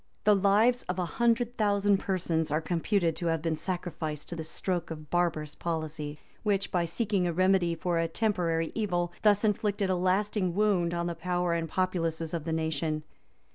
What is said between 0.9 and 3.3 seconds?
a hundred thousand persons are computed to